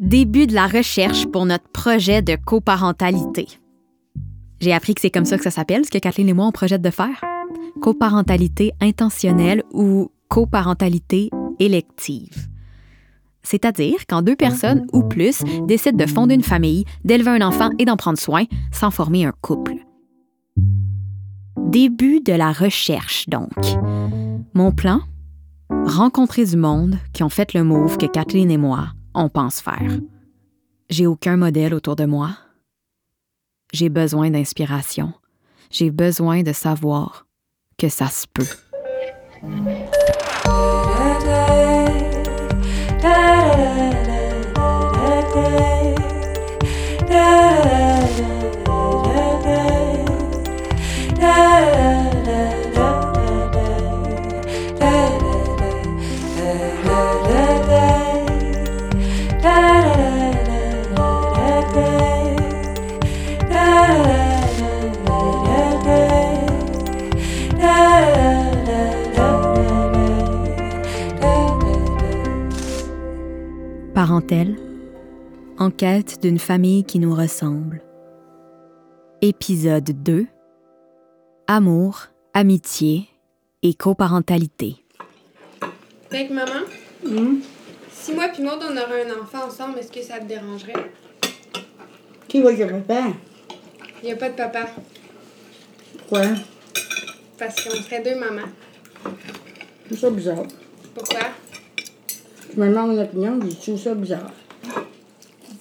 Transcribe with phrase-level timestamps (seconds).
[0.00, 3.46] Début de la recherche pour notre projet de coparentalité.
[4.58, 6.52] J'ai appris que c'est comme ça que ça s'appelle, ce que Kathleen et moi on
[6.52, 7.22] projette de faire.
[7.82, 11.28] Coparentalité intentionnelle ou coparentalité
[11.58, 12.48] élective.
[13.42, 17.84] C'est-à-dire quand deux personnes ou plus décident de fonder une famille, d'élever un enfant et
[17.84, 19.74] d'en prendre soin sans former un couple.
[21.58, 23.52] Début de la recherche, donc.
[24.54, 25.02] Mon plan?
[25.84, 29.98] Rencontrer du monde qui ont fait le move que Kathleen et moi, on pense faire.
[30.90, 32.36] J'ai aucun modèle autour de moi.
[33.72, 35.12] J'ai besoin d'inspiration.
[35.70, 37.26] J'ai besoin de savoir
[37.78, 38.46] que ça se peut.
[74.12, 74.56] Parentèle,
[75.58, 77.80] en quête d'une famille qui nous ressemble.
[79.22, 80.26] Épisode 2
[81.46, 83.08] Amour, amitié
[83.62, 84.76] et coparentalité.
[86.10, 86.60] Fait que maman,
[87.06, 87.40] Hum?
[87.90, 90.92] si moi puis Maud on aurait un enfant ensemble, est-ce que ça te dérangerait?
[92.28, 93.14] Qui va dire papa?
[94.02, 94.66] Il n'y a pas de papa,
[95.96, 96.20] Pourquoi?
[97.38, 98.50] parce qu'on serait deux mamans.
[99.96, 100.42] Ça bizarre.
[100.94, 101.20] Pourquoi?
[102.54, 104.30] Je me demande mon opinion, je trouve ça bizarre.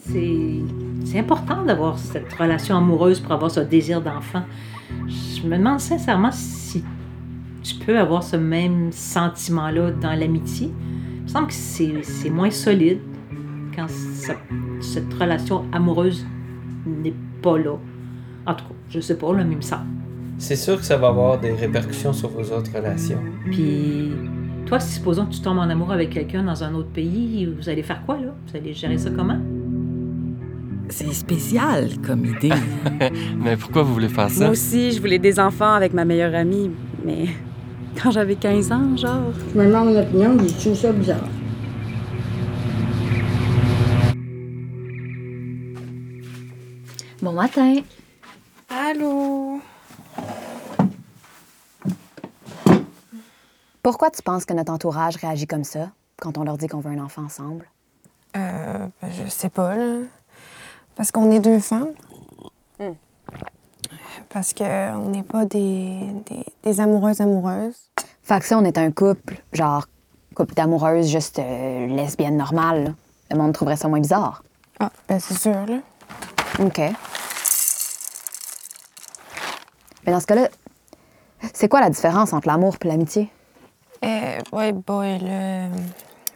[0.09, 4.43] C'est important d'avoir cette relation amoureuse pour avoir ce désir d'enfant.
[5.07, 6.83] Je me demande sincèrement si
[7.63, 10.71] tu peux avoir ce même sentiment-là dans l'amitié.
[11.17, 12.99] Il me semble que c'est c'est moins solide
[13.75, 14.35] quand ça-
[14.81, 16.25] cette relation amoureuse
[16.85, 17.75] n'est pas là.
[18.45, 19.85] En tout cas, je sais pas, là, mais il me semble.
[20.39, 23.19] C'est sûr que ça va avoir des répercussions sur vos autres relations.
[23.51, 24.11] Puis,
[24.65, 27.67] toi, si supposons que tu tombes en amour avec quelqu'un dans un autre pays, vous
[27.69, 28.33] allez faire quoi, là?
[28.47, 29.39] Vous allez gérer ça comment?
[30.89, 32.51] C'est spécial comme idée.
[33.43, 34.49] Mais pourquoi vous voulez faire Moi ça?
[34.49, 36.69] aussi, je voulais des enfants avec ma meilleure amie,
[37.05, 37.27] mais
[38.01, 39.31] quand j'avais 15 ans, genre.
[39.53, 41.23] Je me demande mon opinion, je trouve ça bizarre.
[47.21, 47.75] Bon matin.
[48.69, 49.59] Allô?
[53.83, 56.91] Pourquoi tu penses que notre entourage réagit comme ça quand on leur dit qu'on veut
[56.91, 57.67] un enfant ensemble?
[58.37, 59.99] Euh, ben, je sais pas, là.
[60.95, 61.93] Parce qu'on est deux femmes.
[62.79, 62.93] Hmm.
[64.29, 67.89] Parce qu'on n'est pas des, des, des amoureuses amoureuses.
[68.21, 69.87] Fait que si on est un couple, genre
[70.35, 72.91] couple d'amoureuses juste euh, lesbiennes normales, là,
[73.31, 74.43] le monde trouverait ça moins bizarre.
[74.79, 75.79] Ah, ben c'est sûr, là.
[76.59, 76.79] OK.
[80.05, 80.49] Mais dans ce cas-là,
[81.53, 83.31] c'est quoi la différence entre l'amour et l'amitié?
[84.03, 85.67] Euh, ouais, boy, là.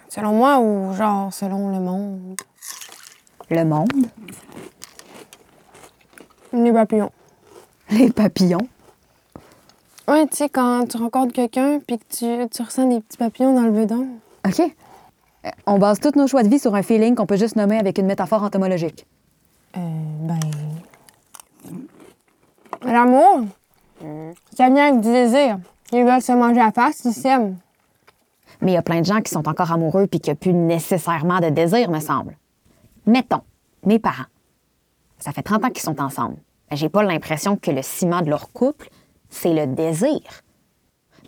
[0.10, 2.36] Selon moi ou genre selon le monde?
[3.50, 3.92] Le monde?
[6.54, 7.12] Les papillons.
[7.90, 8.68] Les papillons?
[10.08, 13.56] Ouais, tu sais, quand tu rencontres quelqu'un puis que tu, tu ressens des petits papillons
[13.56, 14.08] dans le bedon.
[14.48, 14.60] OK.
[14.60, 17.78] Euh, On base tous nos choix de vie sur un feeling qu'on peut juste nommer
[17.78, 19.06] avec une métaphore entomologique.
[19.76, 19.80] Euh,
[20.22, 20.40] ben.
[22.84, 23.46] L'amour,
[24.56, 25.58] ça vient avec du désir.
[25.96, 27.58] Ils veulent se manger à face, ils s'aiment.
[28.62, 30.54] Mais il y a plein de gens qui sont encore amoureux puis qui n'ont plus
[30.54, 32.38] nécessairement de désir, me semble.
[33.06, 33.42] Mettons,
[33.86, 34.26] mes parents.
[35.20, 36.36] Ça fait 30 ans qu'ils sont ensemble.
[36.70, 38.90] Ben, J'ai pas l'impression que le ciment de leur couple,
[39.30, 40.20] c'est le désir.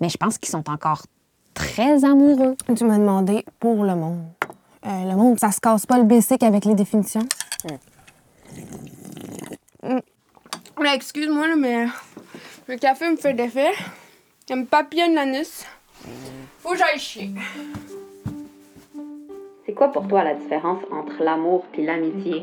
[0.02, 1.04] Mais je pense qu'ils sont encore
[1.54, 2.58] très amoureux.
[2.76, 4.26] Tu m'as demandé pour le monde.
[4.86, 7.26] Euh, le monde, ça se casse pas le basic avec les définitions.
[9.82, 10.00] Mm.
[10.84, 11.88] Là, excuse-moi, mais
[12.68, 13.72] le café me fait d'effet.
[14.50, 15.66] Il me papillonne l'anus.
[16.60, 17.32] Faut que j'aille chier.
[19.66, 22.42] C'est quoi pour toi la différence entre l'amour et l'amitié?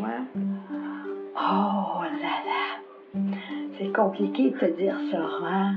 [1.35, 3.21] Oh là là!
[3.79, 5.77] C'est compliqué de te dire ça, hein?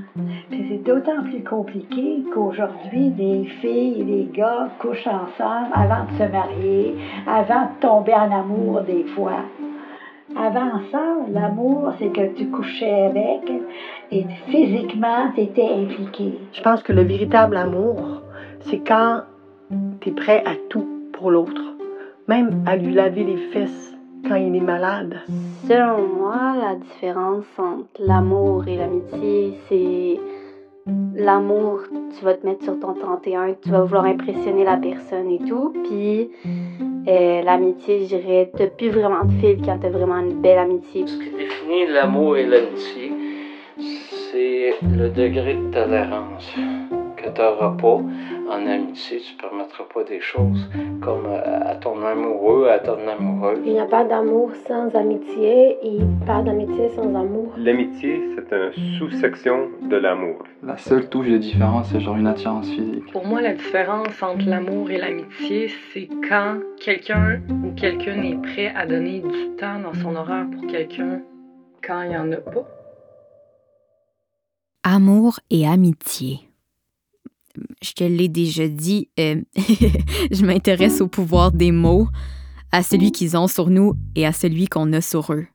[0.50, 6.18] Puis c'est d'autant plus compliqué qu'aujourd'hui, des filles et des gars couchent ensemble avant de
[6.18, 6.94] se marier,
[7.26, 9.44] avant de tomber en amour des fois.
[10.36, 13.50] Avant ça, l'amour, c'est que tu couchais avec
[14.10, 16.38] et physiquement, tu étais impliqué.
[16.52, 18.22] Je pense que le véritable amour,
[18.60, 19.22] c'est quand
[20.00, 21.62] tu es prêt à tout pour l'autre,
[22.26, 23.94] même à lui laver les fesses
[24.26, 25.16] quand il est malade.
[25.66, 30.18] Selon moi, la différence entre l'amour et l'amitié, c'est
[31.14, 31.80] l'amour,
[32.18, 35.72] tu vas te mettre sur ton 31, tu vas vouloir impressionner la personne et tout,
[35.84, 36.30] puis
[37.06, 41.06] Euh, l'amitié, je dirais, t'as plus vraiment de fil quand t'as vraiment une belle amitié.
[41.06, 43.12] Ce qui définit l'amour et l'amitié,
[44.38, 46.54] c'est le degré de tolérance
[47.16, 48.00] que tu n'auras pas
[48.50, 49.18] en amitié.
[49.18, 50.68] Tu ne permettras pas des choses
[51.02, 53.58] comme à ton amoureux, à ton amoureuse.
[53.64, 57.52] Il n'y a pas d'amour sans amitié et pas d'amitié sans amour.
[57.56, 60.44] L'amitié, c'est une sous-section de l'amour.
[60.62, 63.10] La seule touche de différence, c'est genre une attirance physique.
[63.12, 68.72] Pour moi, la différence entre l'amour et l'amitié, c'est quand quelqu'un ou quelqu'un est prêt
[68.76, 71.22] à donner du temps dans son horaire pour quelqu'un
[71.84, 72.77] quand il n'y en a pas.
[74.90, 76.40] Amour et amitié.
[77.82, 79.42] Je te l'ai déjà dit, euh,
[80.30, 82.08] je m'intéresse au pouvoir des mots,
[82.72, 85.46] à celui qu'ils ont sur nous et à celui qu'on a sur eux.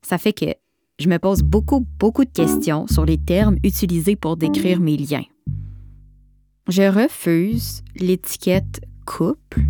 [0.00, 0.54] Ça fait que
[0.98, 5.24] je me pose beaucoup, beaucoup de questions sur les termes utilisés pour décrire mes liens.
[6.68, 9.64] Je refuse l'étiquette couple.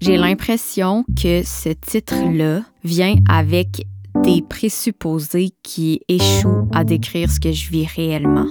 [0.00, 3.86] J'ai l'impression que ce titre-là vient avec
[4.22, 8.48] des présupposés qui échouent à décrire ce que je vis réellement.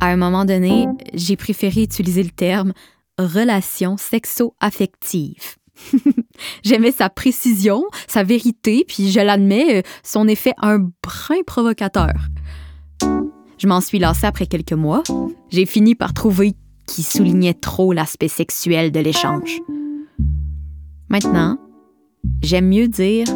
[0.00, 2.72] À un moment donné, j'ai préféré utiliser le terme
[3.18, 5.56] relation sexo-affective.
[6.64, 12.14] J'aimais sa précision, sa vérité, puis je l'admets, euh, son effet un brin provocateur.
[13.58, 15.02] Je m'en suis lassée après quelques mois.
[15.50, 16.54] J'ai fini par trouver
[16.86, 19.60] qu'il soulignait trop l'aspect sexuel de l'échange.
[21.08, 21.58] Maintenant,
[22.42, 23.26] j'aime mieux dire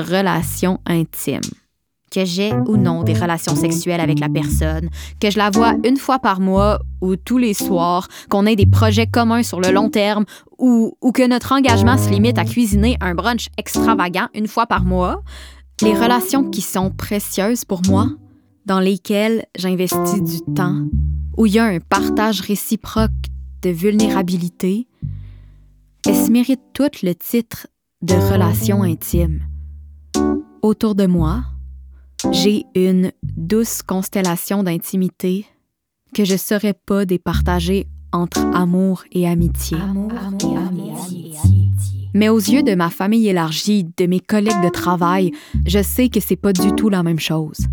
[0.00, 1.40] relation intime.
[2.10, 4.88] Que j'ai ou non des relations sexuelles avec la personne,
[5.20, 8.66] que je la vois une fois par mois ou tous les soirs, qu'on ait des
[8.66, 10.24] projets communs sur le long terme
[10.58, 15.22] ou, que notre engagement se limite à cuisiner un brunch extravagant une fois par mois,
[15.82, 18.08] les relations qui sont précieuses pour moi,
[18.66, 20.82] dans lesquelles j'investis du temps,
[21.36, 23.10] où il y a un partage réciproque
[23.62, 24.88] de vulnérabilité,
[26.06, 27.66] elles se méritent toutes le titre
[28.02, 29.49] de relation intime.
[30.62, 31.42] Autour de moi,
[32.32, 35.46] j'ai une douce constellation d'intimité
[36.14, 39.78] que je ne saurais pas départager entre amour et amitié.
[42.12, 45.30] Mais aux yeux de ma famille élargie, de mes collègues de travail,
[45.66, 47.66] je sais que c'est pas du tout la même chose.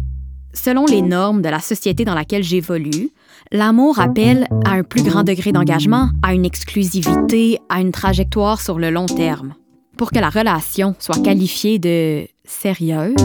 [0.53, 3.09] Selon les normes de la société dans laquelle j'évolue,
[3.51, 8.79] l'amour appelle à un plus grand degré d'engagement, à une exclusivité, à une trajectoire sur
[8.79, 9.55] le long terme.
[9.97, 13.15] Pour que la relation soit qualifiée de sérieuse,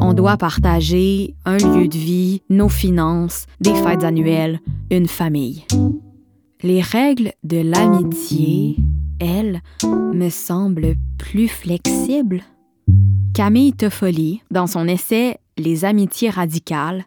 [0.00, 5.66] on doit partager un lieu de vie, nos finances, des fêtes annuelles, une famille.
[6.62, 8.76] Les règles de l'amitié,
[9.20, 12.42] elles, me semblent plus flexibles.
[13.34, 17.04] Camille Toffoli, dans son essai Les amitiés radicales,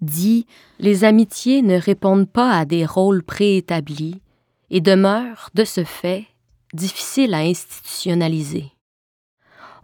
[0.00, 0.46] dit
[0.80, 4.22] Les amitiés ne répondent pas à des rôles préétablis
[4.70, 6.24] et demeurent, de ce fait,
[6.72, 8.72] difficiles à institutionnaliser.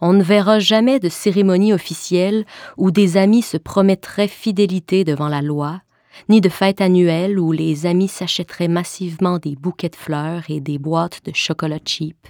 [0.00, 2.46] On ne verra jamais de cérémonie officielle
[2.76, 5.82] où des amis se promettraient fidélité devant la loi,
[6.29, 10.79] ni de fête annuelle où les amis s'achèteraient massivement des bouquets de fleurs et des
[10.79, 12.29] boîtes de chocolat cheap.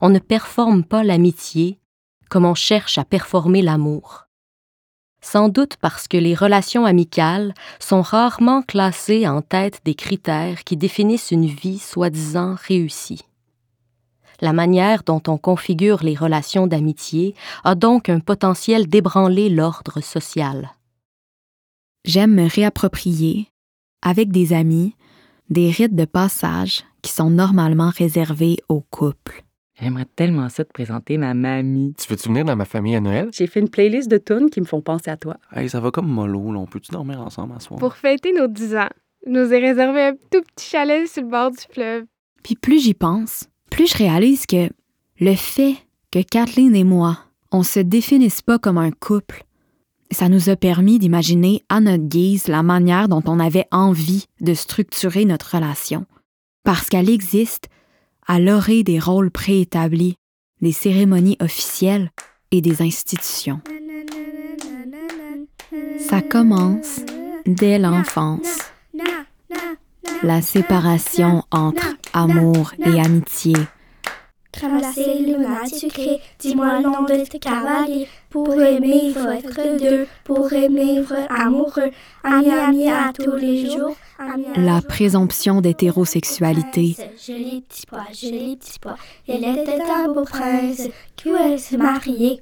[0.00, 1.80] On ne performe pas l'amitié
[2.28, 4.27] comme on cherche à performer l'amour.
[5.20, 10.76] Sans doute parce que les relations amicales sont rarement classées en tête des critères qui
[10.76, 13.24] définissent une vie soi-disant réussie.
[14.40, 20.70] La manière dont on configure les relations d'amitié a donc un potentiel d'ébranler l'ordre social.
[22.04, 23.48] J'aime me réapproprier,
[24.02, 24.94] avec des amis,
[25.50, 29.44] des rites de passage qui sont normalement réservés aux couples.
[29.80, 31.94] J'aimerais tellement ça te présenter ma mamie.
[31.96, 33.28] Tu veux-tu venir dans ma famille à Noël?
[33.32, 35.36] J'ai fait une playlist de tunes qui me font penser à toi.
[35.52, 36.58] Hey, ça va comme mollo, là.
[36.58, 37.78] On peut-tu dormir ensemble à soir?
[37.78, 38.88] Pour fêter nos 10 ans,
[39.24, 42.04] je nous ai réservé un tout petit chalet sur le bord du fleuve.
[42.42, 44.68] Puis plus j'y pense, plus je réalise que
[45.20, 45.76] le fait
[46.10, 47.18] que Kathleen et moi,
[47.52, 49.44] on se définisse pas comme un couple,
[50.10, 54.54] ça nous a permis d'imaginer à notre guise la manière dont on avait envie de
[54.54, 56.06] structurer notre relation.
[56.64, 57.68] Parce qu'elle existe
[58.28, 60.14] à l'orée des rôles préétablis,
[60.60, 62.10] des cérémonies officielles
[62.50, 63.60] et des institutions.
[65.98, 67.00] Ça commence
[67.46, 68.58] dès l'enfance.
[70.22, 73.54] La séparation entre amour et amitié.
[74.56, 78.08] Ramasser limonade sucrée, dis-moi le nom de tes cavaliers.
[78.30, 80.06] Pour aimer, il faut être deux.
[80.24, 81.90] Pour aimer, il faut être amoureux.
[82.24, 83.94] Ami, ami à tous les jours.
[84.56, 86.96] La présomption d'hétérosexualité.
[87.88, 88.06] Pois,
[88.80, 88.96] pois.
[89.28, 92.40] Il était un beau prince qui voulait se marier?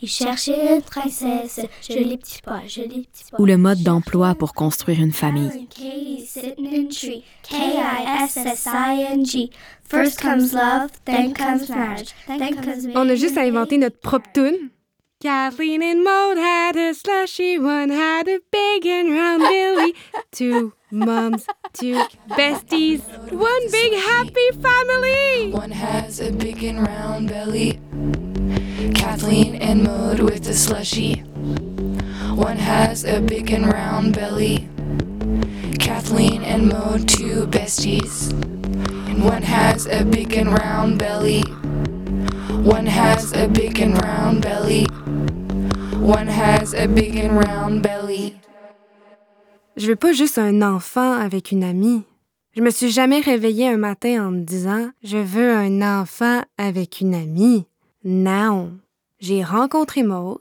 [0.00, 3.36] Il cherchait une princesse, joli petit pas, joli petit pas.
[3.40, 5.66] Ou le mode d'emploi pour construire une famille.
[5.68, 9.50] Katie sitting in tree, K-I-S-S-I-N-G.
[9.82, 14.30] First comes love, then comes marriage, then comes On a juste à inventer notre propre
[14.32, 14.70] tune.
[15.20, 19.92] Kathleen and Maud had a slushy, one had a big and round belly.
[20.30, 21.98] Two moms, two
[22.36, 23.00] besties,
[23.32, 25.50] one big happy family.
[25.52, 27.80] One has a big and round belly.
[29.08, 31.14] Kathleen and Maud with the slushy.
[32.34, 34.68] One has a big and round belly.
[35.78, 38.30] Kathleen and Maud, two besties.
[39.08, 41.40] And one has a big and round belly.
[42.62, 44.84] One has a big and round belly.
[45.96, 48.36] One has a big and round belly.
[49.78, 52.04] Je veux pas juste un enfant avec une amie.
[52.54, 57.00] Je me suis jamais réveillée un matin en me disant je veux un enfant avec
[57.00, 57.64] une amie.
[58.04, 58.78] Non.
[59.20, 60.38] J'ai rencontré Maud,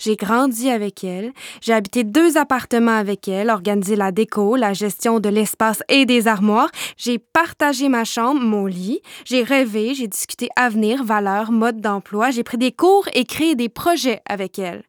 [0.00, 5.20] j'ai grandi avec elle, j'ai habité deux appartements avec elle, organisé la déco, la gestion
[5.20, 10.48] de l'espace et des armoires, j'ai partagé ma chambre, mon lit, j'ai rêvé, j'ai discuté
[10.56, 14.82] avenir, valeurs, mode d'emploi, j'ai pris des cours et créé des projets avec elle.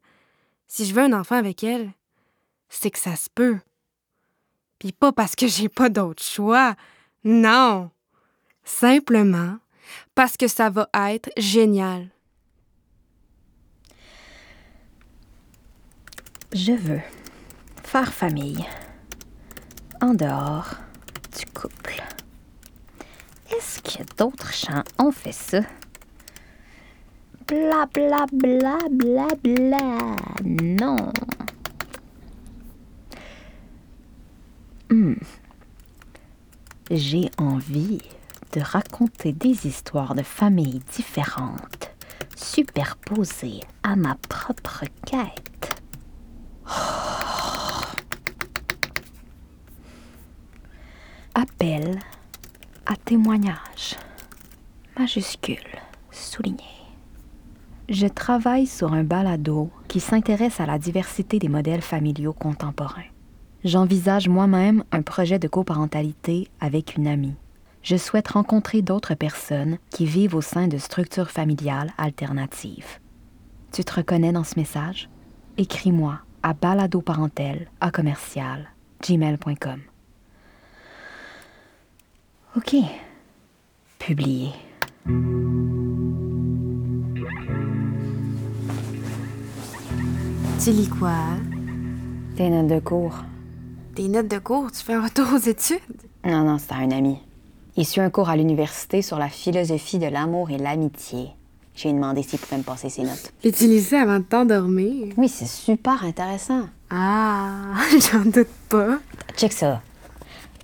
[0.67, 1.91] Si je veux un enfant avec elle,
[2.69, 3.57] c'est que ça se peut.
[4.79, 6.75] Puis pas parce que j'ai pas d'autre choix.
[7.23, 7.89] Non.
[8.63, 9.57] Simplement
[10.15, 12.09] parce que ça va être génial.
[16.59, 17.01] Je veux
[17.83, 18.65] faire famille
[20.01, 20.71] en dehors
[21.37, 22.01] du couple.
[23.55, 25.59] Est-ce que d'autres chants ont fait ça?
[27.47, 30.15] Bla bla bla bla bla.
[30.43, 31.13] Non.
[34.89, 35.13] Hmm.
[36.89, 38.01] J'ai envie
[38.53, 41.91] de raconter des histoires de familles différentes,
[42.35, 45.76] superposées à ma propre quête.
[51.47, 51.99] Appel
[52.85, 53.95] à témoignage.
[54.97, 55.57] Majuscule,
[56.11, 56.63] souligné.
[57.89, 63.09] Je travaille sur un balado qui s'intéresse à la diversité des modèles familiaux contemporains.
[63.63, 67.35] J'envisage moi-même un projet de coparentalité avec une amie.
[67.81, 72.99] Je souhaite rencontrer d'autres personnes qui vivent au sein de structures familiales alternatives.
[73.71, 75.09] Tu te reconnais dans ce message?
[75.57, 78.69] Écris-moi à baladoparentel à commercial
[79.01, 79.81] gmail.com.
[82.57, 82.75] OK.
[83.99, 84.49] Publié.
[90.63, 91.11] Tu lis quoi?
[92.35, 93.23] Tes notes de cours.
[93.93, 94.71] Tes notes de cours?
[94.71, 95.77] Tu fais un retour aux études?
[96.25, 97.19] Non, non, c'est un ami.
[97.75, 101.29] Il suit un cours à l'université sur la philosophie de l'amour et l'amitié.
[101.75, 103.31] J'ai demandé s'il pouvait me passer ses notes.
[103.83, 105.13] Ça avant de t'endormir?
[105.15, 106.63] Oui, c'est super intéressant.
[106.89, 107.75] Ah,
[108.11, 108.97] j'en doute pas.
[109.35, 109.83] Check ça.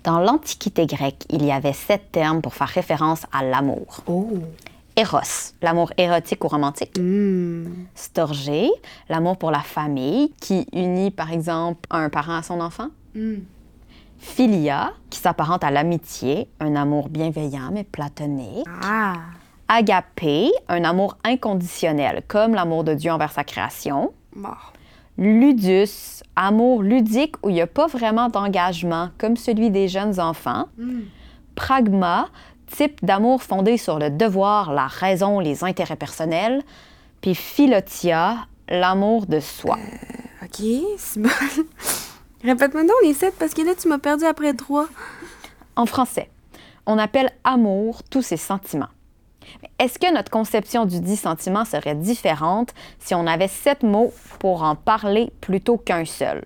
[0.04, 4.02] Dans l'Antiquité grecque, il y avait sept termes pour faire référence à l'amour.
[4.06, 4.38] Oh.
[4.96, 6.98] Eros, l'amour érotique ou romantique.
[6.98, 7.64] Hmm.
[7.94, 8.68] Storgé,
[9.08, 12.88] l'amour pour la famille, qui unit par exemple un parent à son enfant.
[13.14, 13.36] Hmm.
[14.18, 18.66] Philia, qui s'apparente à l'amitié, un amour bienveillant mais platonique.
[18.82, 19.14] Ah.
[19.68, 24.12] Agapé, un amour inconditionnel, comme l'amour de Dieu envers sa création.
[25.16, 30.68] Ludus, amour ludique où il n'y a pas vraiment d'engagement, comme celui des jeunes enfants.
[30.76, 31.02] Hmm.
[31.54, 32.28] Pragma,
[32.66, 36.62] type d'amour fondé sur le devoir, la raison, les intérêts personnels.
[37.20, 39.78] Puis Philotia, l'amour de soi.
[40.42, 40.66] OK,
[40.98, 41.30] c'est bon.
[42.42, 44.86] Répète-moi donc les sept parce que là, tu m'as perdu après trois.
[45.76, 46.28] En français,
[46.86, 48.88] on appelle amour tous ces sentiments.
[49.78, 54.62] Est-ce que notre conception du dit sentiment serait différente si on avait sept mots pour
[54.62, 56.44] en parler plutôt qu'un seul?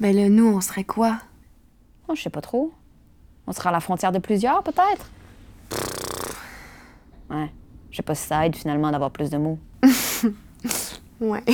[0.00, 1.18] Ben là, nous, on serait quoi?
[2.08, 2.72] Oh, je sais pas trop.
[3.46, 5.10] On sera à la frontière de plusieurs, peut-être?
[7.30, 7.50] Ouais.
[7.90, 9.58] Je sais pas si ça aide finalement d'avoir plus de mots.
[11.22, 11.44] Ouais.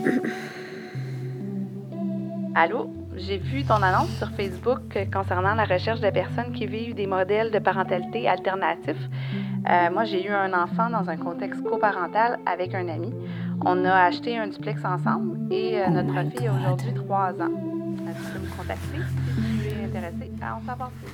[2.54, 2.90] Allô?
[3.16, 7.50] J'ai vu ton annonce sur Facebook concernant la recherche de personnes qui vivent des modèles
[7.50, 9.08] de parentalité alternatifs.
[9.68, 13.12] Euh, moi, j'ai eu un enfant dans un contexte coparental avec un ami.
[13.64, 17.50] On a acheté un duplex ensemble et euh, notre fille a aujourd'hui trois ans.
[18.06, 21.12] Tu peux me contacter si tu es intéressé à en savoir plus.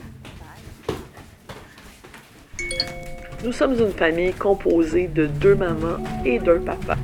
[3.45, 6.97] Nous sommes une famille composée de deux mamans et d'un papa.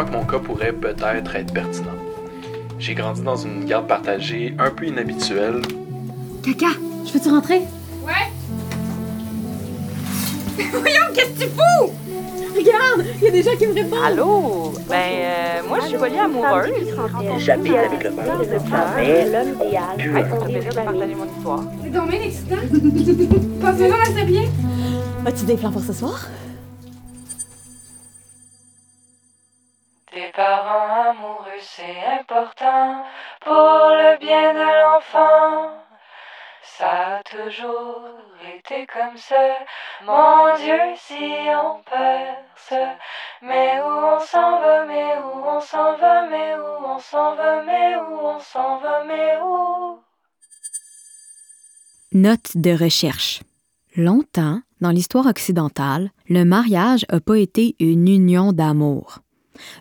[0.00, 1.90] Crois que mon cas pourrait peut-être être pertinent.
[2.78, 5.60] J'ai grandi dans une garde partagée un peu inhabituelle.
[6.42, 6.68] Caca,
[7.04, 7.60] je peux-tu rentrer?
[8.06, 8.30] Ouais.
[10.72, 11.92] Voyons, qu'est-ce que tu fous?
[12.56, 14.00] Regarde, il y a des gens qui me répondent.
[14.02, 14.72] Allô?
[14.88, 16.70] Ben, euh, moi, je suis reliée amoureuse.
[17.36, 19.84] J'habite avec le père de l'homme idéal.
[19.98, 21.64] Ça fait plaisir de partager mon histoire.
[21.84, 22.56] C'est dommage excitant?
[24.16, 24.44] C'est bien.
[25.26, 26.26] As-tu des plans pour ce soir?
[31.60, 33.04] C'est important
[33.40, 35.70] pour le bien de l'enfant.
[36.62, 38.02] Ça a toujours
[38.56, 39.56] été comme ça.
[40.04, 42.74] Mon Dieu, si on perce,
[43.42, 47.62] mais où on s'en va, mais où on s'en va, mais où on s'en va,
[47.62, 49.98] mais où on s'en va, mais où?
[52.12, 53.42] Note de recherche.
[53.96, 59.18] Longtemps, dans l'histoire occidentale, le mariage n'a pas été une union d'amour.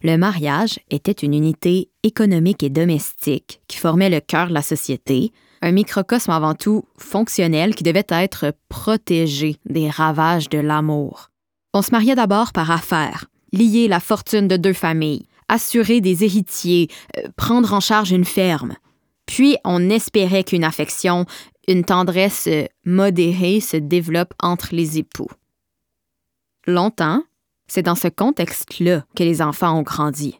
[0.04, 5.32] Le mariage était une unité économique et domestique qui formait le cœur de la société,
[5.62, 11.30] un microcosme avant tout fonctionnel qui devait être protégé des ravages de l'amour.
[11.74, 16.88] On se mariait d'abord par affaire, lier la fortune de deux familles, assurer des héritiers,
[17.18, 18.76] euh, prendre en charge une ferme.
[19.26, 21.26] Puis on espérait qu'une affection,
[21.68, 22.50] une tendresse
[22.84, 25.30] modérée se développe entre les époux.
[26.66, 27.24] Longtemps,
[27.70, 30.40] c'est dans ce contexte-là que les enfants ont grandi.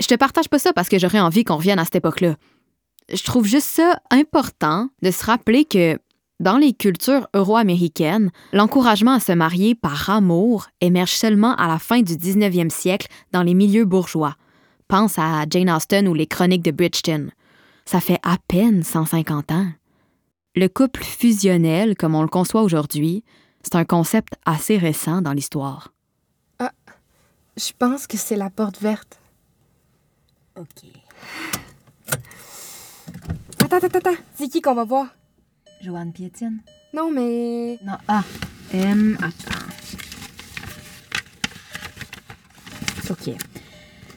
[0.00, 2.36] Je te partage pas ça parce que j'aurais envie qu'on revienne à cette époque-là.
[3.12, 5.98] Je trouve juste ça important de se rappeler que
[6.40, 12.02] dans les cultures euro-américaines, l'encouragement à se marier par amour émerge seulement à la fin
[12.02, 14.34] du 19e siècle dans les milieux bourgeois.
[14.88, 17.28] Pense à Jane Austen ou les chroniques de Bridgeton.
[17.84, 19.68] Ça fait à peine 150 ans.
[20.56, 23.22] Le couple fusionnel, comme on le conçoit aujourd'hui,
[23.62, 25.93] c'est un concept assez récent dans l'histoire.
[27.56, 29.20] Je pense que c'est la porte verte.
[30.56, 30.66] OK.
[33.60, 34.22] Attends, attends, attends.
[34.34, 35.14] C'est qui qu'on va voir?
[35.80, 36.60] Joanne Piétine.
[36.92, 37.78] Non, mais.
[37.84, 38.24] Non, ah.
[38.72, 39.16] M.
[39.20, 39.64] Attends.
[43.10, 43.34] OK.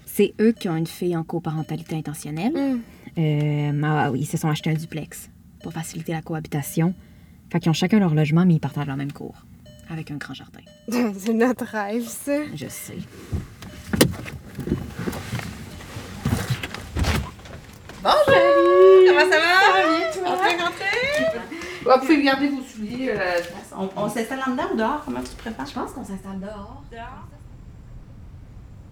[0.06, 2.54] C'est eux qui ont une fille en coparentalité intentionnelle.
[2.54, 2.82] Mm.
[3.19, 5.30] Euh, ah oui, ils se sont achetés un duplex
[5.62, 6.95] pour faciliter la cohabitation.
[7.52, 9.45] Fait qu'ils ont chacun leur logement, mais ils partagent la même cour.
[9.89, 10.60] Avec un grand jardin.
[11.17, 12.34] c'est notre rêve, ça.
[12.54, 12.97] Je sais.
[18.04, 18.26] Bonjour!
[19.08, 20.12] Comment ça va?
[20.12, 20.71] Ça va bien,
[21.84, 21.95] toi?
[21.95, 23.12] Vous pouvez garder vos souliers.
[23.12, 23.39] euh,
[23.78, 25.02] on on s'installe en dedans ou dehors?
[25.06, 25.65] Comment tu préfères?
[25.65, 26.84] Je pense qu'on s'installe dehors.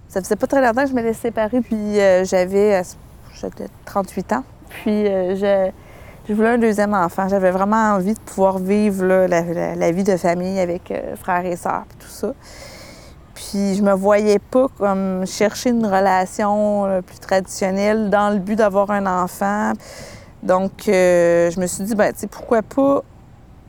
[0.08, 2.84] Ça faisait pas très longtemps que je m'étais séparée, puis euh, j'avais euh,
[3.42, 4.44] j'avais 38 ans.
[4.70, 5.72] Puis euh, je,
[6.28, 7.28] je voulais un deuxième enfant.
[7.28, 11.86] J'avais vraiment envie de pouvoir vivre la, vie de famille avec euh, frères et sœurs,
[11.88, 12.34] puis tout ça.
[13.36, 18.56] Puis je me voyais pas comme chercher une relation euh, plus traditionnelle dans le but
[18.56, 19.74] d'avoir un enfant.
[20.42, 23.04] Donc euh, je me suis dit, ben, tu sais, pourquoi pas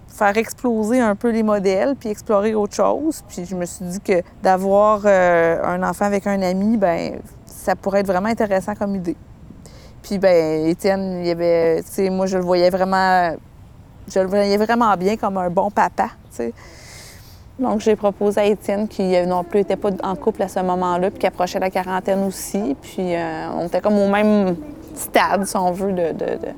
[0.09, 3.23] faire exploser un peu les modèles puis explorer autre chose.
[3.29, 8.01] Puis je me suis dit que d'avoir un enfant avec un ami, ben ça pourrait
[8.01, 9.17] être vraiment intéressant comme idée.
[10.07, 13.35] Puis ben Étienne, il y avait, tu sais, moi je le voyais vraiment,
[14.09, 16.55] je le voyais vraiment bien comme un bon papa, tu sais.
[17.59, 20.61] Donc j'ai proposé à Étienne qui euh, non plus était pas en couple à ce
[20.61, 22.77] moment-là, puis qui approchait la quarantaine aussi.
[22.83, 24.55] Puis euh, on était comme au même
[24.95, 26.55] stade, si on veut, de, de, de-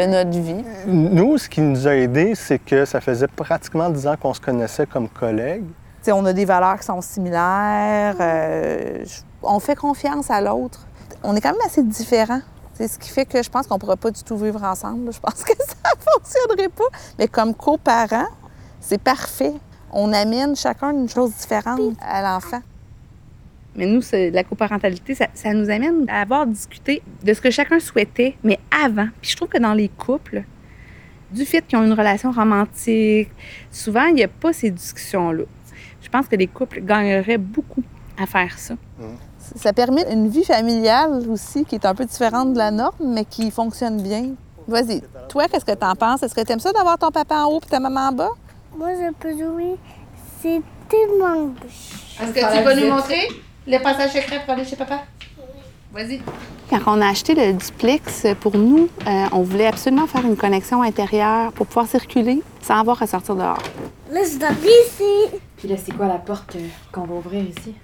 [0.00, 0.62] de notre vie.
[0.86, 4.40] Nous, ce qui nous a aidés, c'est que ça faisait pratiquement 10 ans qu'on se
[4.40, 5.64] connaissait comme collègues.
[6.02, 8.14] T'sais, on a des valeurs qui sont similaires.
[8.20, 9.04] euh,
[9.42, 10.86] on fait confiance à l'autre.
[11.24, 12.42] On est quand même assez différents.
[12.76, 15.12] C'est ce qui fait que je pense qu'on ne pourra pas du tout vivre ensemble.
[15.12, 16.84] Je pense que ça ne fonctionnerait pas.
[17.18, 18.28] Mais comme coparents,
[18.80, 19.54] c'est parfait.
[19.92, 22.60] On amène chacun une chose différente à l'enfant.
[23.76, 27.78] Mais nous, la coparentalité, ça, ça nous amène à avoir discuté de ce que chacun
[27.78, 29.08] souhaitait, mais avant.
[29.20, 30.44] Puis je trouve que dans les couples,
[31.30, 33.30] du fait qu'ils ont une relation romantique,
[33.70, 35.44] souvent, il n'y a pas ces discussions-là.
[36.02, 37.82] Je pense que les couples gagneraient beaucoup
[38.18, 38.74] à faire ça.
[39.54, 43.24] Ça permet une vie familiale aussi qui est un peu différente de la norme, mais
[43.24, 44.30] qui fonctionne bien.
[44.66, 45.02] Vas-y.
[45.28, 46.22] Toi, qu'est-ce que tu en penses?
[46.22, 48.30] Est-ce que tu aimes ça d'avoir ton papa en haut et ta maman en bas?
[48.76, 49.76] Moi, je peux jouer.
[50.42, 51.54] C'est tellement beau.
[52.20, 53.28] Est-ce que tu peux nous montrer
[53.66, 55.02] le passage secret pour aller chez papa?
[55.92, 56.20] Vas-y.
[56.68, 60.82] Quand on a acheté le duplex, pour nous, euh, on voulait absolument faire une connexion
[60.82, 63.62] intérieure pour pouvoir circuler sans avoir à sortir dehors.
[64.10, 65.38] Là, je dors ici.
[65.56, 67.74] Puis là, c'est quoi la porte euh, qu'on va ouvrir ici?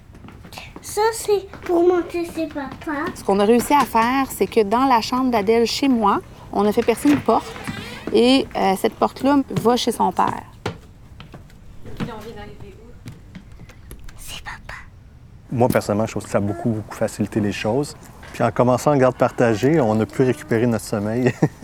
[0.81, 3.11] Ça, c'est pour monter ses papas.
[3.15, 6.19] Ce qu'on a réussi à faire, c'est que dans la chambre d'Adèle chez moi,
[6.51, 7.51] on a fait percer une porte
[8.13, 10.43] et euh, cette porte-là va chez son père.
[15.51, 17.95] Moi, personnellement, je trouve que ça a beaucoup, beaucoup facilité les choses.
[18.33, 21.31] Puis en commençant en garde partagée, on a pu récupérer notre sommeil.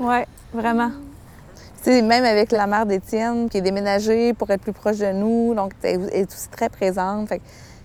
[0.00, 0.18] oui,
[0.54, 0.92] vraiment.
[1.92, 5.54] Sais, même avec la mère d'Étienne qui est déménagée pour être plus proche de nous,
[5.54, 7.28] donc elle est aussi très présente.
[7.28, 7.40] Fait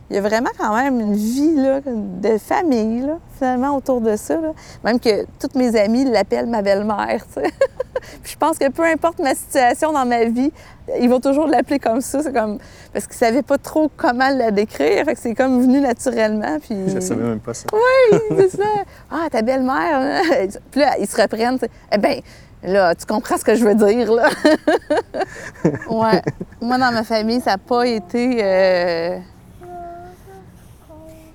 [0.10, 4.16] il y a vraiment quand même une vie là, de famille, là, finalement, autour de
[4.16, 4.36] ça.
[4.40, 4.52] Là.
[4.84, 7.26] Même que toutes mes amies l'appellent ma belle-mère.
[8.24, 10.52] je pense que peu importe ma situation dans ma vie,
[11.00, 12.22] ils vont toujours l'appeler comme ça.
[12.22, 12.60] C'est comme...
[12.92, 15.06] Parce qu'ils ne savaient pas trop comment la décrire.
[15.06, 16.60] Fait que c'est comme venu naturellement.
[16.60, 16.76] Puis...
[16.88, 17.66] Je savais même pas ça.
[17.74, 18.70] Oui, c'est ça.
[19.10, 20.00] Ah, ta belle-mère.
[20.00, 20.48] Hein?
[20.70, 21.58] Puis là, ils se reprennent.
[21.92, 22.20] Eh bien,
[22.64, 24.30] Là, tu comprends ce que je veux dire, là?
[25.90, 26.22] ouais.
[26.62, 28.40] Moi, dans ma famille, ça n'a pas été.
[28.42, 29.20] Euh,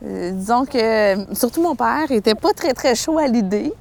[0.04, 3.72] euh, disons que, surtout mon père, était pas très, très chaud à l'idée.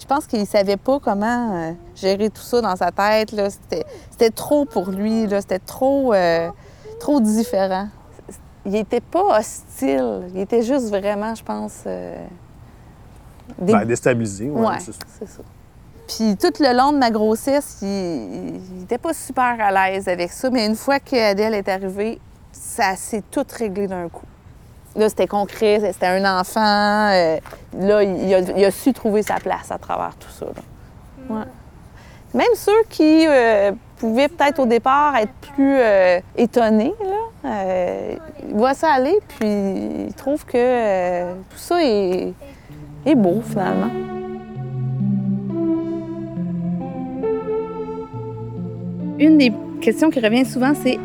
[0.00, 3.32] Je pense qu'il savait pas comment euh, gérer tout ça dans sa tête.
[4.10, 6.48] C'était trop pour lui, c'était trop, euh,
[6.98, 7.88] trop différent.
[8.64, 11.82] Il était pas hostile, il était juste vraiment, je pense...
[13.58, 15.42] Ben, déstabilisé, oui, ouais, c'est ça.
[16.16, 20.50] Puis tout le long de ma grossesse, il n'était pas super à l'aise avec ça,
[20.50, 22.20] mais une fois qu'Adèle est arrivée,
[22.52, 24.26] ça s'est tout réglé d'un coup.
[24.94, 27.08] Là, c'était concret, c'était un enfant.
[27.08, 27.38] Euh,
[27.78, 30.46] là, il a, su trouver sa place à travers tout ça.
[32.34, 36.94] Même ceux qui euh, pouvaient peut-être au départ être plus euh, étonnés,
[37.44, 39.48] là, ils voient ça aller, puis
[40.08, 42.34] ils trouvent que tout ça est,
[43.06, 44.11] est beau, finalement.
[49.22, 50.98] Une des questions qui revient souvent, c'est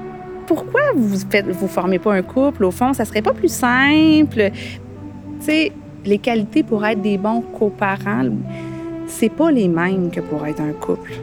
[0.48, 2.64] pourquoi vous ne vous formez pas un couple?
[2.64, 4.50] Au fond, ça serait pas plus simple?
[4.50, 5.72] Tu sais,
[6.04, 8.24] les qualités pour être des bons coparents,
[9.06, 11.14] c'est pas les mêmes que pour être un couple.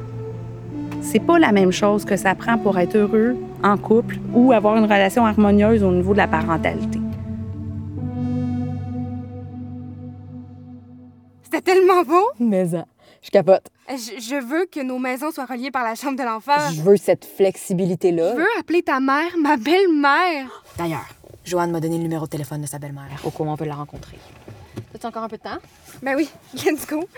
[1.03, 4.77] C'est pas la même chose que ça prend pour être heureux en couple ou avoir
[4.77, 7.01] une relation harmonieuse au niveau de la parentalité.
[11.43, 12.31] C'était tellement beau!
[12.39, 12.85] Mais ça.
[13.25, 13.71] Je capote.
[13.89, 16.71] Je, veux que nos maisons soient reliées par la chambre de l'enfant.
[16.75, 18.33] Je veux cette flexibilité-là.
[18.33, 20.63] Je veux appeler ta mère ma belle-mère.
[20.77, 21.09] D'ailleurs,
[21.43, 23.19] Joanne m'a donné le numéro de téléphone de sa belle-mère.
[23.25, 24.19] Au où on veut la rencontrer.
[24.95, 25.57] As-tu encore un peu de temps?
[26.03, 27.09] Ben oui, let's go.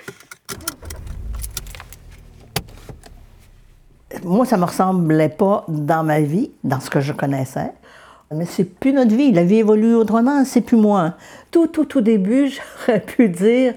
[4.23, 7.73] Moi, ça me ressemblait pas dans ma vie, dans ce que je connaissais.
[8.33, 9.33] Mais c'est plus notre vie.
[9.33, 11.15] La vie évolue autrement, c'est plus moi.
[11.51, 12.49] Tout, tout, au début,
[12.87, 13.75] j'aurais pu dire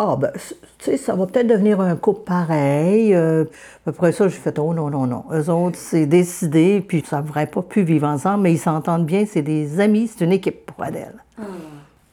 [0.00, 3.12] ah, ben, tu sais, ça va peut-être devenir un couple pareil.
[3.14, 3.44] Euh,
[3.84, 5.24] après ça, j'ai fait, oh non, non, non.
[5.32, 9.06] Eux autres, c'est décidé, puis ça ne devrait pas plus vivre ensemble, mais ils s'entendent
[9.06, 11.16] bien, c'est des amis, c'est une équipe pour Adèle.
[11.36, 11.42] Hmm.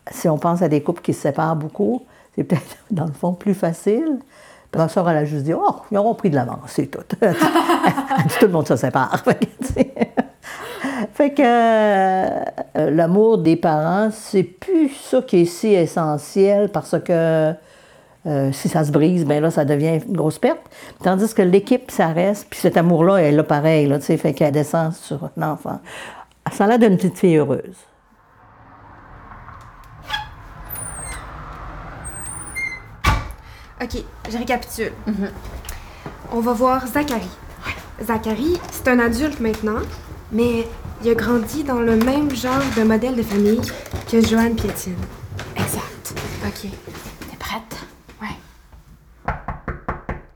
[0.10, 2.02] Si on pense à des couples qui se séparent beaucoup,
[2.36, 4.17] c'est peut-être, dans le fond, plus facile.
[4.76, 7.00] Ma soeur, elle a juste dit, oh, ils auront pris de l'avance, c'est tout.
[7.08, 9.24] tout le monde se sépare.
[11.13, 17.54] Fait que euh, l'amour des parents, c'est plus ça qui est si essentiel parce que
[18.27, 20.61] euh, si ça se brise, ben là, ça devient une grosse perte.
[21.03, 24.33] Tandis que l'équipe, ça reste, puis cet amour-là, elle là pareil, là, tu sais, fait
[24.33, 25.79] qu'elle descend sur l'enfant.
[26.51, 27.75] Ça a l'air d'une petite fille heureuse.
[33.81, 34.93] OK, je récapitule.
[35.05, 35.29] Mhm.
[36.31, 37.29] On va voir Zachary.
[38.01, 39.81] Zachary, c'est un adulte maintenant,
[40.31, 40.67] mais
[41.03, 43.61] il a grandi dans le même genre de modèle de famille
[44.09, 44.95] que Joanne Piétine.
[45.55, 46.13] Exact.
[46.45, 46.71] OK.
[47.29, 47.85] T'es prête?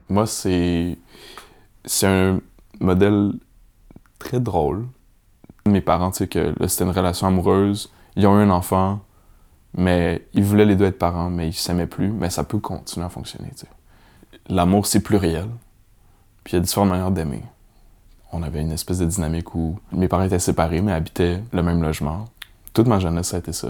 [0.10, 0.98] Moi, c'est.
[1.86, 2.42] C'est un
[2.80, 3.34] modèle
[4.18, 4.88] très drôle.
[5.66, 7.92] Mes parents, tu sais, que c'était une relation amoureuse.
[8.16, 9.00] Ils ont eu un enfant,
[9.78, 12.10] mais ils voulaient les deux être parents, mais ils s'aimaient plus.
[12.10, 13.52] Mais ça peut continuer à fonctionner.
[14.50, 15.48] L'amour, c'est pluriel.
[16.44, 17.44] Puis il y a différentes manières d'aimer.
[18.32, 21.82] On avait une espèce de dynamique où mes parents étaient séparés, mais habitaient le même
[21.82, 22.26] logement.
[22.74, 23.70] Toute ma jeunesse, ça a été ça.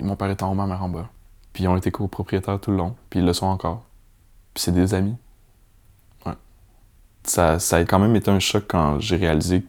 [0.00, 1.08] mon père était en haut, ma mère en bas.
[1.52, 3.82] Puis ils ont été copropriétaires tout le long, puis ils le sont encore.
[4.54, 5.16] Puis c'est des amis
[7.24, 9.64] ça, ça a quand même été un choc quand j'ai réalisé,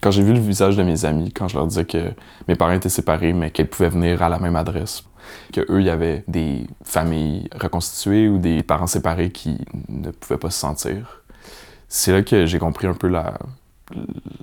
[0.00, 2.12] quand j'ai vu le visage de mes amis, quand je leur disais que
[2.48, 5.04] mes parents étaient séparés, mais qu'ils pouvaient venir à la même adresse.
[5.52, 10.38] Que eux, il y avait des familles reconstituées ou des parents séparés qui ne pouvaient
[10.38, 11.22] pas se sentir.
[11.88, 13.38] C'est là que j'ai compris un peu la,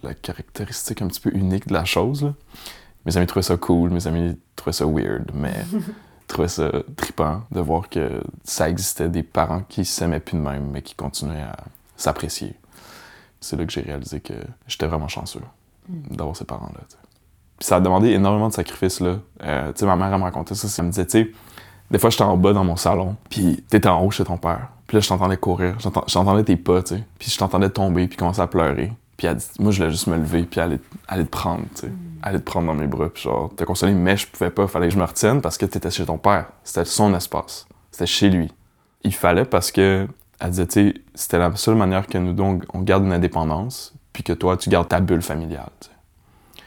[0.03, 2.31] la caractéristique un petit peu unique de la chose.
[3.05, 5.53] Mes amis trouvaient ça cool, mes amis trouvaient ça weird, mais
[6.27, 10.69] trouvaient ça trippant de voir que ça existait des parents qui s'aimaient plus de même,
[10.71, 11.57] mais qui continuaient à
[12.01, 12.53] s'apprécier.
[13.41, 14.33] C'est là que j'ai réalisé que
[14.67, 15.41] j'étais vraiment chanceux
[15.88, 16.15] mm.
[16.15, 16.81] d'avoir ces parents-là.
[17.59, 18.99] ça a demandé énormément de sacrifices.
[18.99, 19.19] Là.
[19.43, 20.67] Euh, ma mère, elle me racontait ça.
[20.77, 21.31] Elle me disait, tu sais,
[21.91, 24.69] des fois, j'étais en bas dans mon salon, puis t'étais en haut chez ton père.
[24.88, 27.03] Puis là, je t'entendais courir, j'entendais tes pas, tu sais.
[27.17, 28.91] Puis je t'entendais tomber, puis commencer à pleurer.
[29.17, 31.81] Puis elle dit, moi, je voulais juste me lever, puis aller, aller te prendre, tu
[31.81, 31.91] sais.
[32.21, 34.88] Aller te prendre dans mes bras, puis genre, te consoler, mais je pouvais pas, fallait
[34.88, 36.47] que je me retienne parce que t'étais chez ton père.
[36.63, 37.67] C'était son espace.
[37.91, 38.51] C'était chez lui.
[39.03, 40.07] Il fallait parce que,
[40.39, 43.93] elle disait, tu sais, c'était la seule manière que nous, donc, on garde une indépendance,
[44.13, 45.93] puis que toi, tu gardes ta bulle familiale, tu sais.
[46.56, 46.62] Tu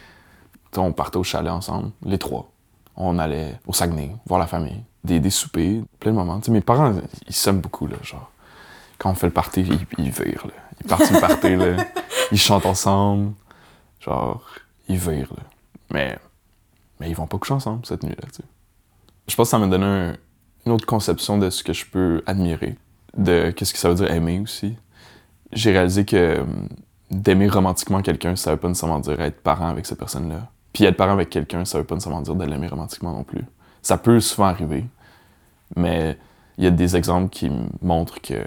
[0.75, 2.51] sais, on partait au chalet ensemble, les trois.
[2.97, 6.39] On allait au Saguenay, voir la famille, des, des soupers, plein de moments.
[6.41, 6.95] Tu sais, mes parents,
[7.27, 8.31] ils s'aiment beaucoup, là, genre.
[8.99, 10.53] Quand on fait le party, ils, ils virent, là.
[10.81, 11.85] Ils partent le party, là.
[12.31, 13.33] Ils chantent ensemble.
[14.01, 14.45] Genre,
[14.89, 15.43] ils virent, là.
[15.91, 16.19] Mais,
[17.01, 18.29] mais ils vont pas coucher ensemble cette nuit-là.
[19.27, 20.17] Je pense que ça m'a donné un-
[20.67, 22.77] une autre conception de ce que je peux admirer,
[23.17, 24.77] de qu'est-ce que ça veut dire aimer aussi.
[25.53, 26.69] J'ai réalisé que hum,
[27.11, 30.49] d'aimer romantiquement quelqu'un, ça veut pas nécessairement dire être parent avec cette personne-là.
[30.73, 33.45] Puis être parent avec quelqu'un, ça veut pas nécessairement dire de l'aimer romantiquement non plus.
[33.83, 34.87] Ça peut souvent arriver,
[35.77, 36.19] mais
[36.57, 37.51] il y a des exemples qui
[37.83, 38.43] montrent que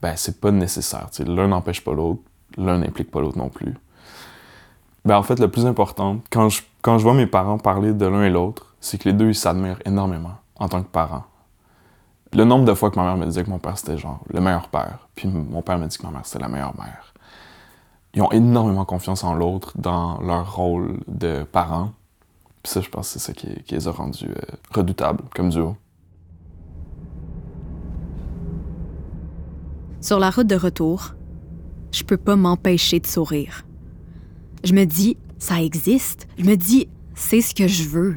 [0.00, 1.08] ben, c'est pas nécessaire.
[1.26, 2.22] L'un n'empêche pas l'autre,
[2.56, 3.74] l'un n'implique pas l'autre non plus.
[5.04, 8.06] Ben, en fait, le plus important, quand je, quand je vois mes parents parler de
[8.06, 11.24] l'un et l'autre, c'est que les deux, ils s'admirent énormément en tant que parents.
[12.34, 14.40] Le nombre de fois que ma mère me disait que mon père, c'était genre le
[14.40, 17.12] meilleur père, puis mon père me dit que ma mère, c'était la meilleure mère.
[18.14, 21.92] Ils ont énormément confiance en l'autre, dans leur rôle de parents.
[22.62, 25.76] Puis ça, je pense que c'est ça qui, les a rendus euh, redoutables comme duo.
[30.00, 31.14] Sur la route de retour,
[31.90, 33.64] je peux pas m'empêcher de sourire.
[34.64, 36.28] Je me dis, ça existe.
[36.38, 38.16] Je me dis, c'est ce que je veux.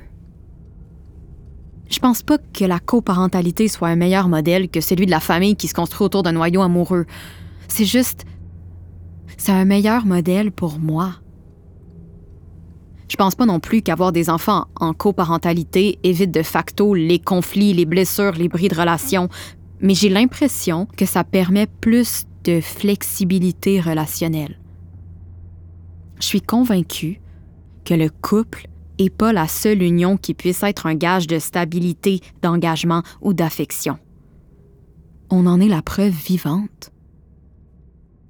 [1.89, 5.55] Je pense pas que la coparentalité soit un meilleur modèle que celui de la famille
[5.55, 7.05] qui se construit autour d'un noyau amoureux.
[7.67, 8.25] C'est juste,
[9.37, 11.15] c'est un meilleur modèle pour moi.
[13.07, 17.73] Je pense pas non plus qu'avoir des enfants en coparentalité évite de facto les conflits,
[17.73, 19.29] les blessures, les bris de relations,
[19.79, 24.59] mais j'ai l'impression que ça permet plus de flexibilité relationnelle.
[26.19, 27.21] Je suis convaincue
[27.83, 32.21] que le couple est pas la seule union qui puisse être un gage de stabilité,
[32.41, 33.97] d'engagement ou d'affection.
[35.29, 36.91] On en est la preuve vivante.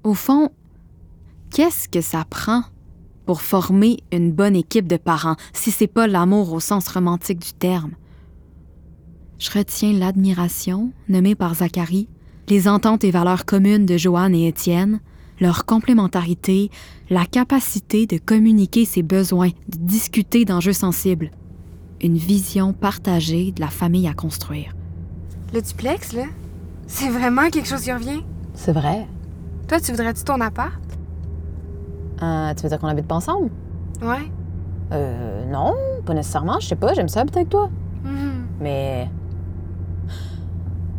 [0.02, 0.50] Au fond,
[1.50, 2.62] qu'est-ce que ça prend
[3.26, 7.52] pour former une bonne équipe de parents si c'est pas l'amour au sens romantique du
[7.52, 7.92] terme?
[9.38, 12.08] Je retiens l'admiration, nommée par Zacharie,
[12.48, 15.00] les ententes et valeurs communes de Joanne et Étienne,
[15.40, 16.70] leur complémentarité,
[17.10, 21.30] la capacité de communiquer ses besoins, de discuter d'enjeux sensibles.
[22.02, 24.74] Une vision partagée de la famille à construire.
[25.54, 26.24] Le duplex, là,
[26.86, 28.22] c'est vraiment quelque chose qui revient.
[28.54, 29.06] C'est vrai.
[29.68, 30.74] Toi, tu voudrais-tu ton appart?
[32.22, 33.50] Euh, tu veux dire qu'on habite pas ensemble?
[34.02, 34.30] Ouais.
[34.92, 36.58] Euh, non, pas nécessairement.
[36.60, 37.70] Je sais pas, j'aime ça habiter avec toi.
[38.04, 38.46] Mhm.
[38.60, 39.08] Mais.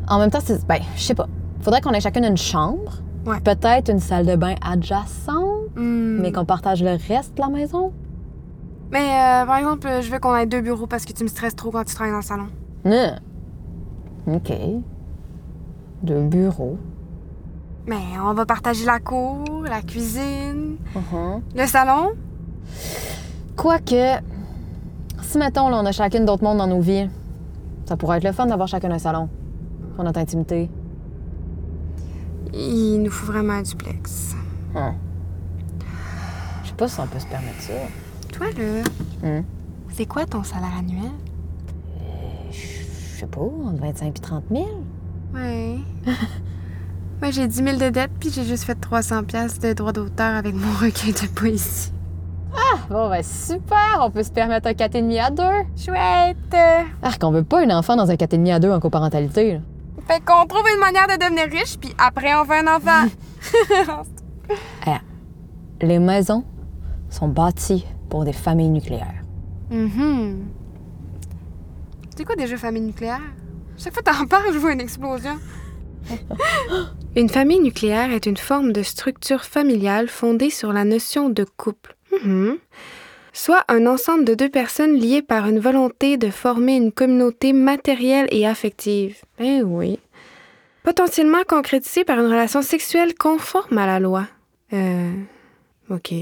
[0.08, 0.66] En même temps, c'est.
[0.68, 1.28] Ben, je sais pas.
[1.62, 3.02] Faudrait qu'on ait chacune une chambre.
[3.26, 3.40] Ouais.
[3.42, 6.20] Peut-être une salle de bain adjacente, Hmm.
[6.22, 7.92] mais qu'on partage le reste de la maison?
[8.92, 11.56] Mais euh, par exemple, je veux qu'on ait deux bureaux parce que tu me stresses
[11.56, 12.48] trop quand tu travailles dans le salon.
[12.86, 13.16] Non.
[14.28, 14.52] OK.
[16.04, 16.78] Deux bureaux.
[17.88, 21.42] Mais on va partager la cour, la cuisine, Mhm.
[21.56, 22.12] le salon.
[23.56, 24.22] Quoique,
[25.22, 27.10] si mettons, là, on a chacune d'autres mondes dans nos vies,
[27.86, 29.30] ça pourrait être le fun d'avoir chacun un salon
[29.96, 30.70] pour notre intimité.
[32.54, 34.36] Il nous faut vraiment un duplex.
[34.76, 34.94] Hum.
[36.80, 37.74] Je sais pas si on peut se permettre ça.
[38.34, 38.84] Toi, là,
[39.24, 39.44] Hum.
[39.94, 41.10] c'est quoi ton salaire annuel?
[42.52, 44.66] Je sais pas, entre 25 et 30 000.
[45.34, 45.78] Ouais.
[47.22, 50.36] Moi, j'ai 10 000 de dettes, puis j'ai juste fait 300 pièces de droits d'auteur
[50.36, 51.92] avec mon recueil de poésie.
[52.54, 55.44] Ah, bon, ben super, on peut se permettre un 4,5 à 2.
[55.76, 56.56] Chouette!
[57.02, 59.54] Ah, qu'on veut pas un enfant dans un 4,5 à 2 en coparentalité.
[59.54, 59.60] là.
[60.08, 63.08] Fait qu'on trouve une manière de devenir riche, puis après, on fait un enfant.
[64.88, 66.44] Eh, les maisons
[67.18, 69.24] sont bâties pour des familles nucléaires.
[69.72, 70.46] Mhm.
[72.16, 73.22] C'est quoi déjà famille nucléaire?
[73.78, 75.38] Chaque fois que t'en parles, je vois une explosion.
[77.16, 81.96] une famille nucléaire est une forme de structure familiale fondée sur la notion de couple.
[82.24, 82.58] Mhm.
[83.34, 88.28] Soit un ensemble de deux personnes liées par une volonté de former une communauté matérielle
[88.32, 89.18] et affective.
[89.38, 90.00] Ben oui.
[90.84, 94.26] Potentiellement concrétisée par une relation sexuelle conforme à la loi.
[94.74, 95.12] Euh.
[95.90, 96.14] OK.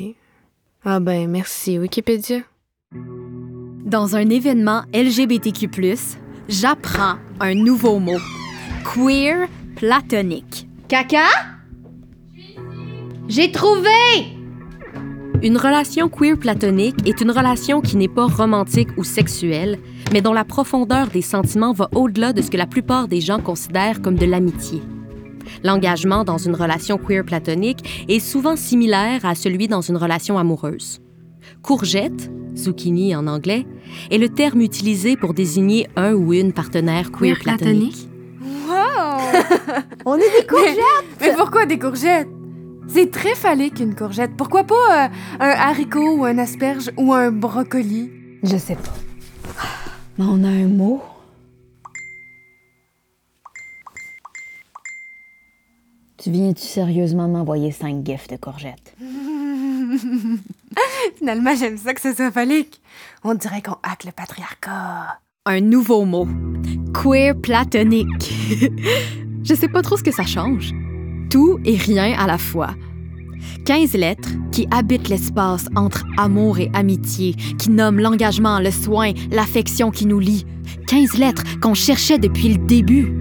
[0.88, 2.42] Ah ben, merci, Wikipédia.
[3.86, 5.68] Dans un événement LGBTQ,
[6.48, 8.20] j'apprends un nouveau mot.
[8.84, 10.68] Queer platonique.
[10.88, 11.26] Caca?
[13.28, 13.90] J'ai trouvé!
[15.42, 19.80] Une relation queer platonique est une relation qui n'est pas romantique ou sexuelle,
[20.14, 23.40] mais dont la profondeur des sentiments va au-delà de ce que la plupart des gens
[23.40, 24.84] considèrent comme de l'amitié.
[25.64, 31.02] L'engagement dans une relation queer platonique est souvent similaire à celui dans une relation amoureuse.
[31.62, 33.66] Courgette, zucchini en anglais,
[34.12, 38.08] est le terme utilisé pour désigner un ou une partenaire queer, Queer platonique.
[38.42, 39.20] Wow!
[40.06, 40.78] On est des courgettes!
[41.22, 42.28] Mais, mais pourquoi des courgettes?
[42.88, 44.32] C'est très phallique, une courgette.
[44.38, 45.08] Pourquoi pas euh,
[45.40, 48.12] un haricot ou un asperge ou un brocoli?
[48.44, 48.94] Je sais pas.
[50.18, 51.02] Mais on a un mot.
[56.26, 58.96] Tu viens-tu sérieusement m'envoyer cinq gifs de courgettes?
[61.20, 62.82] Finalement, j'aime ça que ce soit phallique.
[63.24, 65.20] On dirait qu'on hack le patriarcat.
[65.46, 66.28] Un nouveau mot.
[66.96, 68.34] Queer platonique.
[69.44, 70.72] Je sais pas trop ce que ça change.
[71.30, 72.72] Tout et rien à la fois.
[73.66, 79.92] 15 lettres qui habitent l'espace entre amour et amitié, qui nomment l'engagement, le soin, l'affection
[79.92, 80.48] qui nous lie.
[80.88, 83.14] 15 lettres qu'on cherchait depuis le début.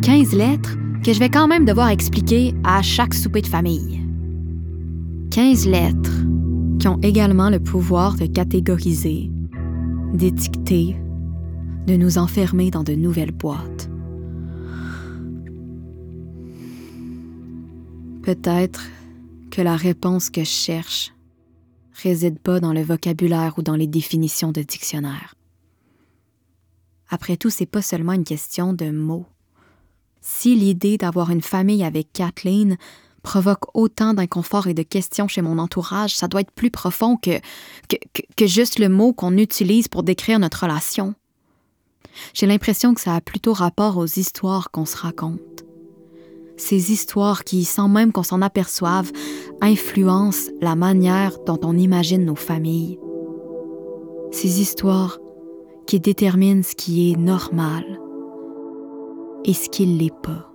[0.00, 4.00] 15 lettres que je vais quand même devoir expliquer à chaque souper de famille.
[5.30, 6.24] 15 lettres
[6.78, 9.30] qui ont également le pouvoir de catégoriser,
[10.12, 10.96] d'étiqueter,
[11.86, 13.88] de nous enfermer dans de nouvelles boîtes.
[18.22, 18.82] Peut-être
[19.50, 21.14] que la réponse que je cherche
[22.02, 25.34] réside pas dans le vocabulaire ou dans les définitions de dictionnaire.
[27.08, 29.26] Après tout, c'est pas seulement une question de mots.
[30.20, 32.76] Si l'idée d'avoir une famille avec Kathleen
[33.22, 37.38] provoque autant d'inconfort et de questions chez mon entourage, ça doit être plus profond que,
[37.88, 37.96] que,
[38.36, 41.14] que- juste le mot qu'on utilise pour décrire notre relation.
[42.34, 45.64] J'ai l'impression que ça a plutôt rapport aux histoires qu'on se raconte.
[46.56, 49.12] Ces histoires qui, sans même qu'on s'en aperçoive,
[49.60, 52.98] influencent la manière dont on imagine nos familles.
[54.32, 55.18] Ces histoires
[55.86, 57.99] qui déterminent ce qui est normal
[59.44, 60.46] et ce qui ne l'est pas?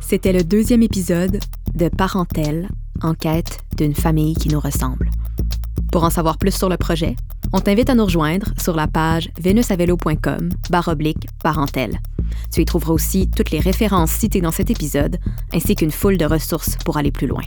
[0.00, 1.38] C'était le deuxième épisode
[1.74, 2.68] de Parentèle,
[3.00, 5.10] en quête d'une famille qui nous ressemble.
[5.90, 7.16] Pour en savoir plus sur le projet,
[7.52, 12.00] on t'invite à nous rejoindre sur la page venusavelo.com baroblique parentèle.
[12.52, 15.18] Tu y trouveras aussi toutes les références citées dans cet épisode,
[15.52, 17.42] ainsi qu'une foule de ressources pour aller plus loin.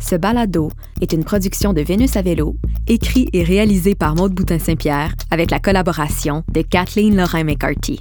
[0.00, 2.56] Ce balado est une production de Vénus à vélo,
[2.86, 8.00] écrit et réalisé par Maude Boutin-Saint-Pierre avec la collaboration de Kathleen Lorrain-McCarthy.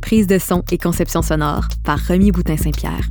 [0.00, 3.08] Prise de son et conception sonore par Remy Boutin-Saint-Pierre.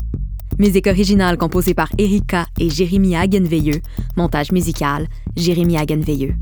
[0.59, 3.81] Musique originale composée par Erika et Jérémy Hagenveilleux.
[4.15, 6.35] Montage musical, Jérémy Hagenveilleux.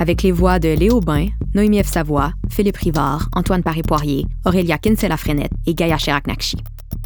[0.00, 1.88] Avec les voix de Léo Bain, Noémie F.
[1.88, 6.58] Savoie, Philippe Rivard, Antoine Paré-Poirier, Aurélia Kinsella-Frenette et Gaïa Chirac-Nakchi.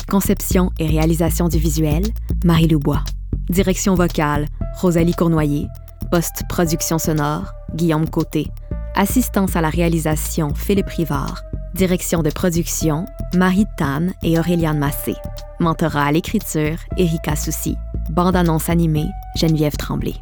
[0.09, 2.03] Conception et réalisation du visuel,
[2.45, 3.03] Marie-Lou Bois.
[3.49, 5.67] Direction vocale, Rosalie Cournoyer.
[6.11, 8.49] Post-production sonore, Guillaume Côté.
[8.95, 11.43] Assistance à la réalisation, Philippe Rivard.
[11.75, 15.15] Direction de production, Marie Tan et Auréliane Massé.
[15.61, 17.77] Mentorat à l'écriture, Erika Soucy.
[18.11, 20.15] Bande-annonce animée, Geneviève Tremblay.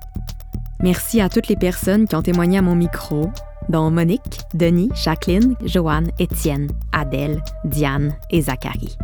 [0.82, 3.30] Merci à toutes les personnes qui ont témoigné à mon micro,
[3.68, 8.96] dont Monique, Denis, Jacqueline, Joanne, Étienne, Adèle, Diane et Zachary.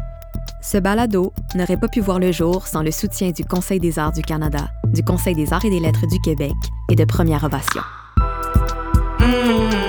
[0.62, 4.12] Ce balado n'aurait pas pu voir le jour sans le soutien du Conseil des arts
[4.12, 6.54] du Canada, du Conseil des arts et des lettres du Québec
[6.90, 7.82] et de Première Ovation.
[9.20, 9.86] Mm.